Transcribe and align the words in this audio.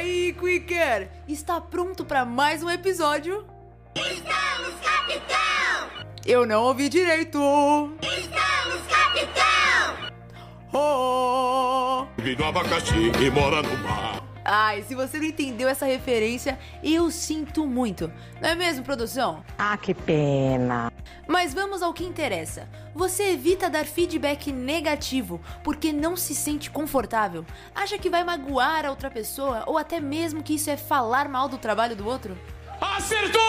aí, 0.00 0.32
Quicker? 0.32 1.08
Está 1.28 1.60
pronto 1.60 2.04
para 2.04 2.24
mais 2.24 2.62
um 2.62 2.70
episódio? 2.70 3.46
Estamos, 3.94 4.74
capitão! 4.82 6.06
Eu 6.24 6.46
não 6.46 6.62
ouvi 6.64 6.88
direito. 6.88 7.38
Estamos, 8.00 8.80
capitão! 8.88 10.10
Oh! 10.72 12.06
Vive 12.16 12.40
no 12.40 12.48
abacaxi 12.48 13.12
e 13.20 13.30
mora 13.30 13.62
no 13.62 13.78
mar. 13.78 14.19
Ai, 14.44 14.82
se 14.82 14.94
você 14.94 15.18
não 15.18 15.26
entendeu 15.26 15.68
essa 15.68 15.86
referência, 15.86 16.58
eu 16.82 17.10
sinto 17.10 17.66
muito. 17.66 18.10
Não 18.40 18.48
é 18.48 18.54
mesmo, 18.54 18.84
produção? 18.84 19.44
Ah, 19.58 19.76
que 19.76 19.94
pena. 19.94 20.92
Mas 21.26 21.52
vamos 21.54 21.82
ao 21.82 21.92
que 21.92 22.04
interessa. 22.04 22.68
Você 22.94 23.32
evita 23.32 23.70
dar 23.70 23.84
feedback 23.84 24.50
negativo 24.50 25.40
porque 25.62 25.92
não 25.92 26.16
se 26.16 26.34
sente 26.34 26.70
confortável? 26.70 27.44
Acha 27.74 27.98
que 27.98 28.10
vai 28.10 28.24
magoar 28.24 28.86
a 28.86 28.90
outra 28.90 29.10
pessoa 29.10 29.64
ou 29.66 29.78
até 29.78 30.00
mesmo 30.00 30.42
que 30.42 30.54
isso 30.54 30.70
é 30.70 30.76
falar 30.76 31.28
mal 31.28 31.48
do 31.48 31.58
trabalho 31.58 31.94
do 31.94 32.06
outro? 32.06 32.36
Acertou! 32.80 33.40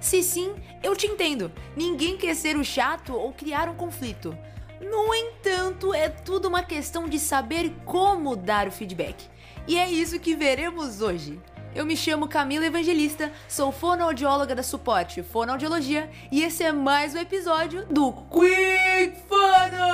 Se 0.00 0.22
sim, 0.22 0.54
eu 0.82 0.94
te 0.94 1.06
entendo. 1.06 1.50
Ninguém 1.76 2.16
quer 2.16 2.34
ser 2.34 2.56
o 2.56 2.64
chato 2.64 3.14
ou 3.14 3.32
criar 3.32 3.68
um 3.68 3.74
conflito. 3.74 4.36
No 4.80 5.14
entanto, 5.14 5.92
é 5.92 6.08
tudo 6.08 6.48
uma 6.48 6.62
questão 6.62 7.08
de 7.08 7.18
saber 7.18 7.72
como 7.84 8.36
dar 8.36 8.68
o 8.68 8.72
feedback. 8.72 9.28
E 9.66 9.76
é 9.76 9.90
isso 9.90 10.20
que 10.20 10.36
veremos 10.36 11.02
hoje. 11.02 11.40
Eu 11.74 11.84
me 11.84 11.96
chamo 11.96 12.28
Camila 12.28 12.66
Evangelista, 12.66 13.30
sou 13.48 13.70
fonoaudióloga 13.70 14.54
da 14.54 14.62
Suporte 14.62 15.22
Fonoaudiologia 15.22 16.10
e 16.32 16.42
esse 16.42 16.64
é 16.64 16.72
mais 16.72 17.14
um 17.14 17.18
episódio 17.18 17.84
do 17.86 18.12
Quick 18.12 19.20
Fono! 19.28 19.88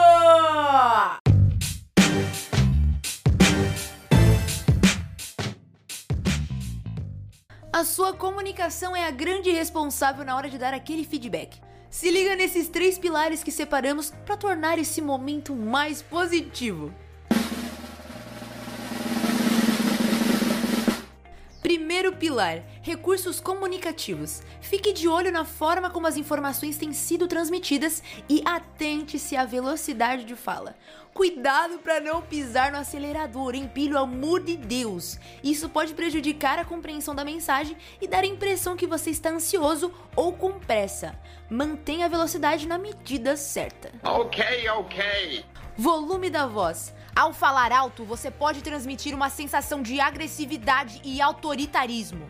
A 7.73 7.85
sua 7.85 8.13
comunicação 8.13 8.95
é 8.95 9.05
a 9.05 9.11
grande 9.11 9.51
responsável 9.51 10.25
na 10.25 10.37
hora 10.37 10.49
de 10.49 10.57
dar 10.57 10.73
aquele 10.73 11.05
feedback. 11.05 11.61
Se 11.91 12.11
liga 12.11 12.35
nesses 12.35 12.69
três 12.69 12.99
pilares 12.99 13.43
que 13.43 13.53
separamos 13.53 14.11
para 14.25 14.37
tornar 14.37 14.79
esse 14.79 15.01
momento 15.01 15.55
mais 15.55 16.03
positivo. 16.03 16.93
Primeiro 21.65 22.13
pilar: 22.13 22.63
recursos 22.83 23.41
comunicativos. 23.41 24.43
Fique 24.61 24.93
de 24.93 25.09
olho 25.09 25.33
na 25.33 25.47
forma 25.47 25.89
como 25.89 26.07
as 26.07 26.17
informações 26.17 26.77
têm 26.77 26.93
sido 26.93 27.27
transmitidas 27.27 28.03
e 28.29 28.43
atente-se 28.45 29.35
à 29.35 29.47
velocidade 29.47 30.25
de 30.25 30.37
fala. 30.37 30.77
Cuidado 31.15 31.79
para 31.79 32.01
não 32.01 32.21
pisar 32.21 32.71
no 32.71 32.79
acelerador, 32.79 33.55
hein? 33.55 33.71
Pelo 33.73 33.97
amor 33.97 34.43
de 34.43 34.57
Deus! 34.57 35.19
Isso 35.43 35.69
pode 35.69 35.95
prejudicar 35.95 36.59
a 36.59 36.65
compreensão 36.65 37.15
da 37.15 37.25
mensagem 37.25 37.77
e 37.99 38.07
dar 38.07 38.25
a 38.25 38.27
impressão 38.27 38.77
que 38.77 38.87
você 38.87 39.09
está 39.09 39.31
ansioso 39.31 39.91
ou 40.15 40.33
com 40.33 40.59
pressa. 40.59 41.19
Mantenha 41.55 42.07
a 42.07 42.09
velocidade 42.09 42.67
na 42.67 42.77
medida 42.77 43.37
certa. 43.37 43.93
Ok, 44.03 44.69
ok. 44.71 45.45
Volume 45.77 46.29
da 46.29 46.49
voz. 46.49 46.93
Ao 47.15 47.33
falar 47.33 47.71
alto, 47.71 48.05
você 48.05 48.29
pode 48.29 48.61
transmitir 48.61 49.15
uma 49.15 49.31
sensação 49.31 49.81
de 49.81 50.01
agressividade 50.01 51.01
e 51.05 51.23
autoritarismo. 51.23 52.29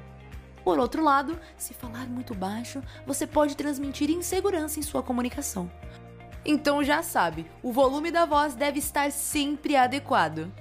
Por 0.62 0.78
outro 0.78 1.02
lado, 1.02 1.40
se 1.56 1.72
falar 1.72 2.06
muito 2.06 2.34
baixo, 2.34 2.82
você 3.06 3.26
pode 3.26 3.56
transmitir 3.56 4.10
insegurança 4.10 4.78
em 4.78 4.82
sua 4.82 5.02
comunicação. 5.02 5.72
Então 6.44 6.84
já 6.84 7.02
sabe, 7.02 7.50
o 7.62 7.72
volume 7.72 8.10
da 8.10 8.26
voz 8.26 8.54
deve 8.54 8.78
estar 8.78 9.10
sempre 9.10 9.74
adequado. 9.74 10.52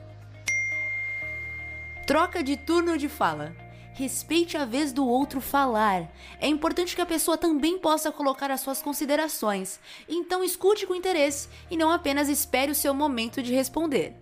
Troca 2.07 2.41
de 2.41 2.55
turno 2.55 2.97
de 2.97 3.09
fala. 3.09 3.53
Respeite 3.93 4.57
a 4.57 4.65
vez 4.65 4.91
do 4.91 5.07
outro 5.07 5.39
falar. 5.39 6.11
É 6.39 6.47
importante 6.47 6.95
que 6.95 7.01
a 7.01 7.05
pessoa 7.05 7.37
também 7.37 7.77
possa 7.77 8.11
colocar 8.11 8.49
as 8.49 8.61
suas 8.61 8.81
considerações. 8.81 9.79
Então 10.09 10.43
escute 10.43 10.87
com 10.87 10.95
interesse 10.95 11.47
e 11.69 11.77
não 11.77 11.91
apenas 11.91 12.27
espere 12.27 12.71
o 12.71 12.75
seu 12.75 12.93
momento 12.93 13.41
de 13.41 13.53
responder. 13.53 14.15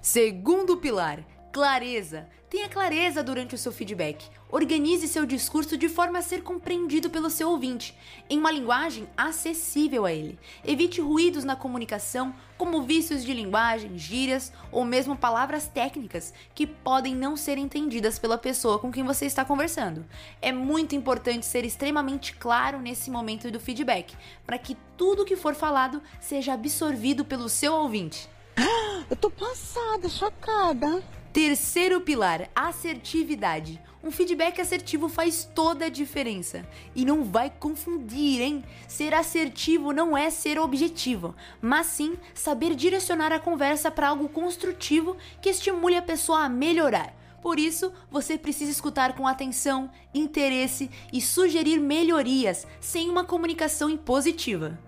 Segundo 0.00 0.78
pilar, 0.78 1.22
clareza. 1.52 2.26
Tenha 2.48 2.68
clareza 2.68 3.22
durante 3.22 3.54
o 3.54 3.58
seu 3.58 3.70
feedback. 3.70 4.30
Organize 4.50 5.06
seu 5.06 5.26
discurso 5.26 5.76
de 5.76 5.90
forma 5.90 6.20
a 6.20 6.22
ser 6.22 6.42
compreendido 6.42 7.10
pelo 7.10 7.28
seu 7.28 7.50
ouvinte, 7.50 7.94
em 8.30 8.38
uma 8.38 8.50
linguagem 8.50 9.06
acessível 9.14 10.06
a 10.06 10.12
ele. 10.12 10.38
Evite 10.64 11.02
ruídos 11.02 11.44
na 11.44 11.54
comunicação, 11.54 12.34
como 12.56 12.82
vícios 12.82 13.22
de 13.22 13.34
linguagem, 13.34 13.98
gírias 13.98 14.50
ou 14.72 14.86
mesmo 14.86 15.14
palavras 15.14 15.68
técnicas 15.68 16.32
que 16.54 16.66
podem 16.66 17.14
não 17.14 17.36
ser 17.36 17.58
entendidas 17.58 18.18
pela 18.18 18.38
pessoa 18.38 18.78
com 18.78 18.90
quem 18.90 19.04
você 19.04 19.26
está 19.26 19.44
conversando. 19.44 20.06
É 20.40 20.50
muito 20.50 20.96
importante 20.96 21.44
ser 21.44 21.64
extremamente 21.66 22.32
claro 22.34 22.80
nesse 22.80 23.10
momento 23.10 23.50
do 23.50 23.60
feedback, 23.60 24.16
para 24.46 24.58
que 24.58 24.78
tudo 24.96 25.26
que 25.26 25.36
for 25.36 25.54
falado 25.54 26.02
seja 26.20 26.54
absorvido 26.54 27.22
pelo 27.22 27.50
seu 27.50 27.74
ouvinte. 27.74 28.28
Eu 29.10 29.16
tô 29.16 29.30
passada, 29.30 30.08
chocada. 30.08 31.17
Terceiro 31.32 32.00
pilar, 32.00 32.48
assertividade. 32.56 33.80
Um 34.02 34.10
feedback 34.10 34.60
assertivo 34.60 35.10
faz 35.10 35.44
toda 35.54 35.84
a 35.84 35.90
diferença. 35.90 36.66
E 36.96 37.04
não 37.04 37.22
vai 37.22 37.50
confundir, 37.50 38.40
hein? 38.40 38.64
Ser 38.86 39.12
assertivo 39.12 39.92
não 39.92 40.16
é 40.16 40.30
ser 40.30 40.58
objetivo, 40.58 41.34
mas 41.60 41.86
sim 41.86 42.16
saber 42.32 42.74
direcionar 42.74 43.30
a 43.30 43.38
conversa 43.38 43.90
para 43.90 44.08
algo 44.08 44.28
construtivo 44.28 45.16
que 45.42 45.50
estimule 45.50 45.96
a 45.96 46.02
pessoa 46.02 46.44
a 46.44 46.48
melhorar. 46.48 47.14
Por 47.42 47.58
isso, 47.58 47.92
você 48.10 48.38
precisa 48.38 48.70
escutar 48.70 49.14
com 49.14 49.26
atenção, 49.26 49.90
interesse 50.14 50.90
e 51.12 51.20
sugerir 51.20 51.78
melhorias 51.78 52.66
sem 52.80 53.08
uma 53.10 53.22
comunicação 53.22 53.90
impositiva. 53.90 54.78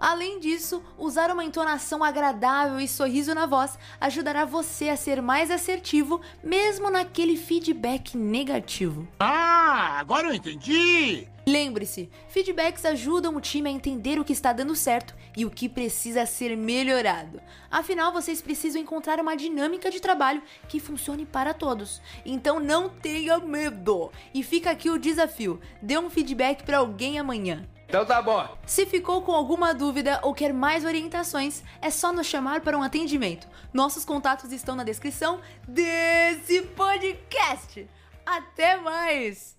Além 0.00 0.38
disso, 0.38 0.82
usar 0.96 1.30
uma 1.30 1.44
entonação 1.44 2.04
agradável 2.04 2.78
e 2.78 2.86
sorriso 2.86 3.34
na 3.34 3.46
voz 3.46 3.78
ajudará 4.00 4.44
você 4.44 4.88
a 4.88 4.96
ser 4.96 5.20
mais 5.20 5.50
assertivo, 5.50 6.20
mesmo 6.42 6.88
naquele 6.90 7.36
feedback 7.36 8.16
negativo. 8.16 9.08
Ah, 9.18 9.98
agora 9.98 10.28
eu 10.28 10.34
entendi. 10.34 11.26
Lembre-se, 11.46 12.10
feedbacks 12.28 12.84
ajudam 12.84 13.34
o 13.34 13.40
time 13.40 13.70
a 13.70 13.72
entender 13.72 14.20
o 14.20 14.24
que 14.24 14.34
está 14.34 14.52
dando 14.52 14.76
certo 14.76 15.16
e 15.34 15.46
o 15.46 15.50
que 15.50 15.66
precisa 15.66 16.26
ser 16.26 16.54
melhorado. 16.54 17.40
Afinal, 17.70 18.12
vocês 18.12 18.42
precisam 18.42 18.80
encontrar 18.80 19.18
uma 19.18 19.34
dinâmica 19.34 19.90
de 19.90 19.98
trabalho 19.98 20.42
que 20.68 20.78
funcione 20.78 21.24
para 21.24 21.54
todos. 21.54 22.02
Então 22.24 22.60
não 22.60 22.90
tenha 22.90 23.38
medo! 23.38 24.12
E 24.34 24.42
fica 24.42 24.70
aqui 24.70 24.90
o 24.90 24.98
desafio: 24.98 25.58
dê 25.80 25.98
um 25.98 26.10
feedback 26.10 26.62
para 26.64 26.78
alguém 26.78 27.18
amanhã. 27.18 27.66
Então 27.88 28.04
tá 28.04 28.20
bom. 28.20 28.46
Se 28.66 28.84
ficou 28.84 29.22
com 29.22 29.32
alguma 29.32 29.72
dúvida 29.72 30.20
ou 30.22 30.34
quer 30.34 30.52
mais 30.52 30.84
orientações, 30.84 31.62
é 31.80 31.88
só 31.88 32.12
nos 32.12 32.26
chamar 32.26 32.60
para 32.60 32.76
um 32.76 32.82
atendimento. 32.82 33.48
Nossos 33.72 34.04
contatos 34.04 34.52
estão 34.52 34.76
na 34.76 34.84
descrição 34.84 35.40
desse 35.66 36.62
podcast. 36.76 37.88
Até 38.26 38.76
mais! 38.76 39.57